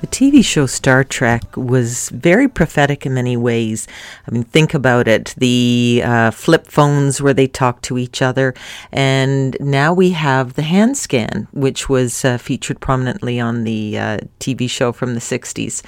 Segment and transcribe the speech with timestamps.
[0.00, 3.86] The TV show Star Trek was very prophetic in many ways.
[4.26, 8.54] I mean, think about it the uh, flip phones where they talk to each other,
[8.90, 14.18] and now we have the hand scan, which was uh, featured prominently on the uh,
[14.38, 15.82] TV show from the 60s.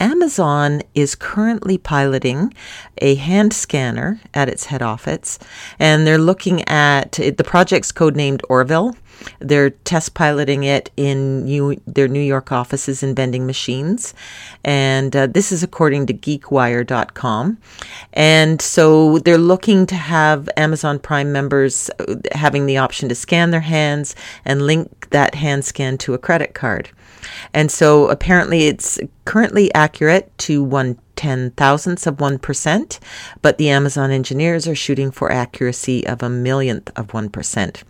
[0.00, 2.52] Amazon is currently piloting
[2.98, 5.38] a hand scanner at its head office,
[5.78, 8.96] and they're looking at the project's codenamed Orville.
[9.40, 14.14] They're test piloting it in New, their New York offices in vending machines.
[14.64, 17.58] And uh, this is according to geekwire.com.
[18.12, 23.50] And so they're looking to have Amazon Prime members uh, having the option to scan
[23.50, 26.90] their hands and link that hand scan to a credit card.
[27.54, 32.98] And so apparently it's currently accurate to one ten thousandths of 1%,
[33.42, 37.82] but the Amazon engineers are shooting for accuracy of a millionth of 1%.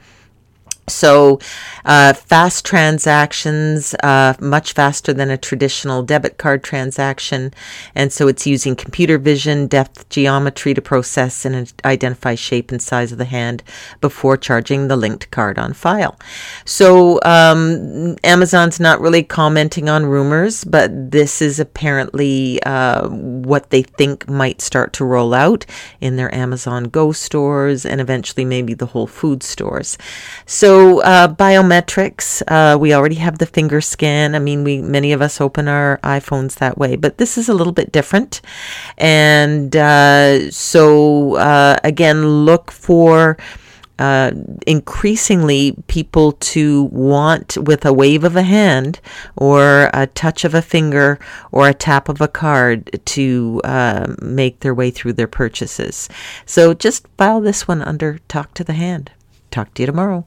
[0.88, 1.38] So,
[1.84, 7.54] uh, fast transactions, uh, much faster than a traditional debit card transaction.
[7.94, 13.12] And so it's using computer vision, depth geometry to process and identify shape and size
[13.12, 13.62] of the hand
[14.00, 16.18] before charging the linked card on file.
[16.64, 23.82] So, um, Amazon's not really commenting on rumors, but this is apparently uh, what they
[23.82, 25.64] think might start to roll out
[26.00, 29.96] in their Amazon Go stores and eventually maybe the Whole Food stores.
[30.44, 34.34] So, so uh, biometrics, uh, we already have the finger scan.
[34.34, 37.52] I mean, we many of us open our iPhones that way, but this is a
[37.52, 38.40] little bit different.
[38.96, 43.36] And uh, so uh, again, look for.
[43.98, 44.32] Uh,
[44.66, 48.98] increasingly, people to want, with a wave of a hand,
[49.36, 51.20] or a touch of a finger,
[51.52, 56.08] or a tap of a card, to uh, make their way through their purchases.
[56.46, 59.12] So just file this one under Talk to the Hand.
[59.52, 60.26] Talk to you tomorrow.